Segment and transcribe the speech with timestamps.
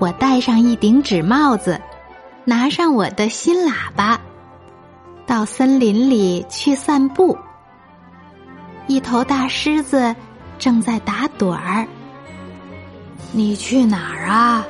[0.00, 1.80] 我戴上一顶纸帽子，
[2.44, 4.20] 拿上我的新喇叭，
[5.26, 7.36] 到森林里去散步。
[8.86, 10.14] 一头大狮子
[10.58, 11.86] 正在打盹儿。
[13.32, 14.64] 你去哪儿啊？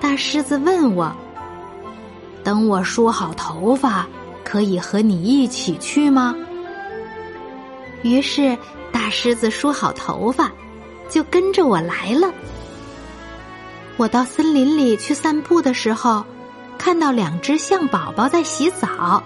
[0.00, 1.14] 大狮子问我。
[2.42, 4.06] 等我梳好头发，
[4.42, 6.34] 可以和你一起去吗？
[8.02, 8.56] 于是。
[8.90, 10.50] 大狮子梳好头发，
[11.08, 12.30] 就跟着我来了。
[13.98, 16.24] 我到森林里去散步的时候，
[16.78, 19.20] 看到两只象宝宝在洗澡。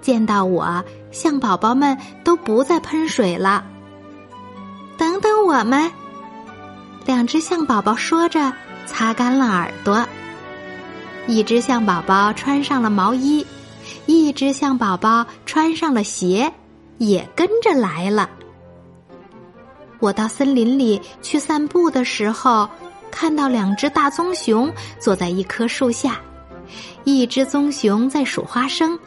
[0.00, 3.66] 见到我，象宝宝们都不再喷水了。
[4.96, 5.92] 等等我们，
[7.04, 8.50] 两只象宝宝说着，
[8.86, 10.06] 擦干了耳朵。
[11.26, 13.46] 一只象宝宝穿上了毛衣，
[14.06, 16.50] 一只象宝宝穿上了鞋，
[16.96, 18.30] 也跟着来了。
[19.98, 22.70] 我到森林里去散步的时候，
[23.18, 26.20] 看到两只大棕熊坐在一棵树下，
[27.04, 28.98] 一只棕熊在数花生，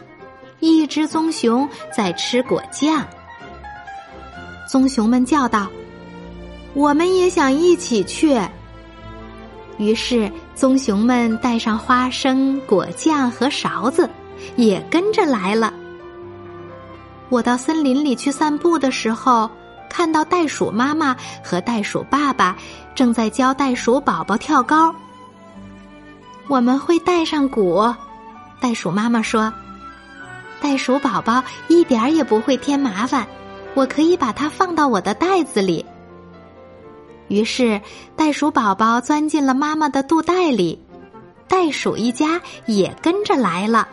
[0.59, 3.05] 一只棕熊在吃果酱。
[4.67, 5.67] 棕熊们叫道
[6.73, 8.35] ：“我们也想一起去。”
[9.77, 14.09] 于是棕熊们带上花生、果酱和勺子，
[14.55, 15.71] 也跟着来了。
[17.29, 19.47] 我到森林里去散步的时候。
[19.99, 22.55] 看到袋鼠妈妈和袋鼠爸爸
[22.95, 24.95] 正在教袋鼠宝宝跳高。
[26.47, 27.93] 我们会带上鼓，
[28.61, 29.51] 袋鼠妈妈说
[30.61, 33.27] ：“袋鼠宝宝一点儿也不会添麻烦，
[33.73, 35.85] 我可以把它放到我的袋子里。”
[37.27, 37.81] 于是，
[38.15, 40.81] 袋鼠宝宝钻进了妈妈的肚袋里，
[41.45, 43.85] 袋鼠一家也跟着来了。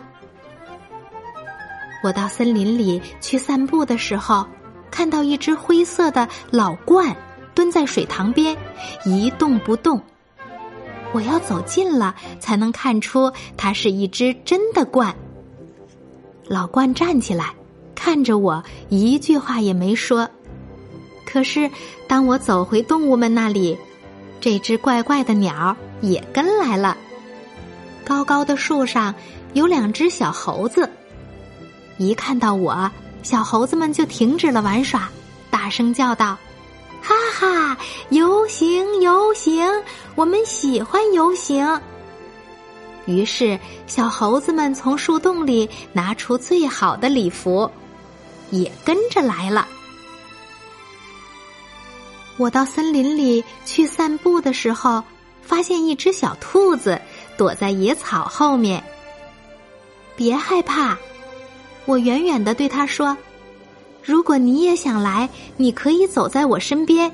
[2.01, 4.47] 我到森林里去散步的时候。
[4.91, 7.15] 看到一只灰色的老鹳
[7.53, 8.55] 蹲在水塘边，
[9.05, 10.01] 一动不动。
[11.13, 15.13] 我要走近了，才能看出它是一只真的鹳。
[16.47, 17.53] 老鹳站起来，
[17.95, 20.29] 看着我，一句话也没说。
[21.25, 21.69] 可是，
[22.07, 23.77] 当我走回动物们那里，
[24.39, 26.97] 这只怪怪的鸟也跟来了。
[28.05, 29.13] 高高的树上
[29.53, 30.89] 有两只小猴子，
[31.97, 32.89] 一看到我。
[33.27, 35.09] 小猴子们就停止了玩耍，
[35.49, 36.37] 大声叫道
[37.03, 37.77] ：“哈哈，
[38.07, 39.69] 游行游行，
[40.15, 41.81] 我们喜欢游行。”
[43.05, 47.69] 于是，小猴子们从树洞里拿出最好的礼服，
[48.49, 49.67] 也跟着来了。
[52.37, 55.03] 我到森林里去散步的时候，
[55.41, 56.97] 发现一只小兔子
[57.37, 58.81] 躲在野草后面。
[60.15, 60.97] 别害怕。
[61.87, 63.17] 我远远的对他说
[64.03, 67.11] ：“如果你也想来，你可以走在我身边。”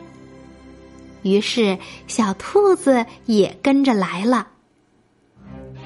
[1.21, 4.47] 于是，小兔子也跟着来了。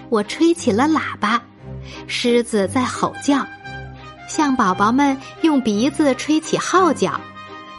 [0.09, 1.43] 我吹起了喇叭，
[2.07, 3.45] 狮子在吼叫，
[4.27, 7.19] 象宝宝们用鼻子吹起号角，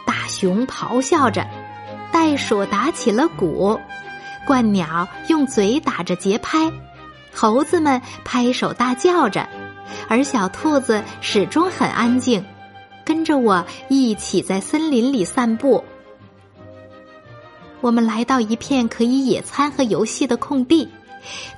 [0.05, 1.45] 大熊咆哮着，
[2.11, 3.79] 袋鼠打起了鼓，
[4.47, 6.71] 鹳鸟用嘴打着节拍，
[7.33, 9.49] 猴子们拍手大叫着。
[10.07, 12.43] 而小兔子始终很安静，
[13.03, 15.83] 跟着我一起在森林里散步。
[17.81, 20.89] 我们来到一片可以野餐和游戏的空地，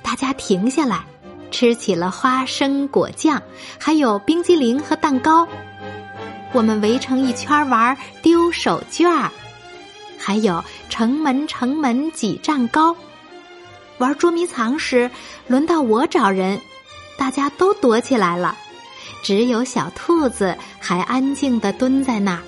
[0.02, 1.04] 大家停下来，
[1.50, 3.42] 吃起了花生果酱，
[3.78, 5.48] 还有冰激凌和蛋糕。
[6.52, 9.28] 我们围成一圈玩丢手绢，
[10.18, 12.94] 还有城门城门几丈高。
[13.98, 15.10] 玩捉迷藏时，
[15.48, 16.60] 轮到我找人。
[17.22, 18.58] 大家都躲起来了，
[19.22, 22.42] 只有小兔子还安静的蹲在那儿。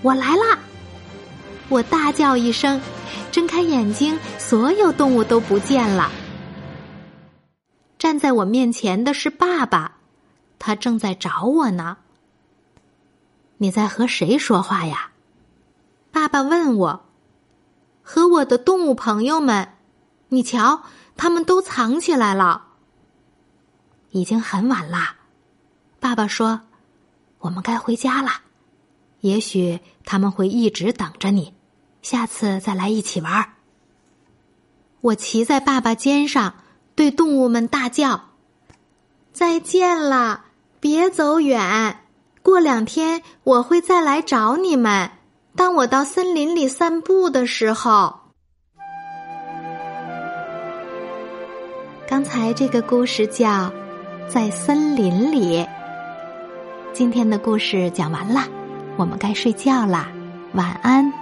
[0.00, 0.60] 我来啦！
[1.68, 2.80] 我大叫一声，
[3.32, 6.08] 睁开眼睛，所有动物都不见了。
[7.98, 9.96] 站在我面前的是爸爸，
[10.60, 11.96] 他正在找我呢。
[13.56, 15.10] 你在和谁说话呀？
[16.12, 17.06] 爸爸问我。
[18.02, 19.70] 和我的动物朋友们，
[20.28, 20.84] 你瞧，
[21.16, 22.68] 他们都藏起来了。
[24.12, 25.16] 已经很晚啦，
[25.98, 26.60] 爸爸说
[27.40, 28.30] ：“我们该回家了。
[29.20, 31.54] 也许他们会一直等着你。
[32.02, 33.54] 下次再来一起玩。”
[35.00, 36.54] 我骑在爸爸肩上，
[36.94, 38.28] 对动物们大叫
[39.32, 40.44] ：“再见了，
[40.78, 42.04] 别走远！
[42.42, 45.10] 过两天我会再来找你们。
[45.56, 48.20] 当我到森林里散步的时候。”
[52.06, 53.48] 刚才这个故事叫
[54.32, 55.58] 《在森林里》。
[56.94, 58.40] 今天的故事讲完了，
[58.96, 60.08] 我们该睡觉啦，
[60.54, 61.12] 晚安。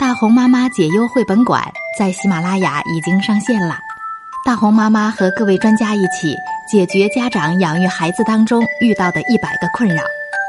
[0.00, 1.62] 大红妈妈解忧绘本馆
[1.96, 3.78] 在喜马拉雅已经上线了。
[4.44, 6.34] 大红妈妈和各位专家一起
[6.68, 10.02] 解决家长养育孩子当中遇到的一百个困扰。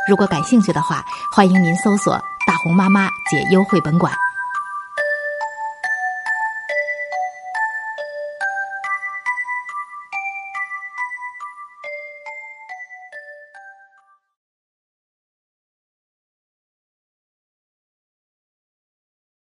[0.10, 4.12] 如果感兴趣的话，欢迎您搜索“大红妈妈解忧绘本馆”。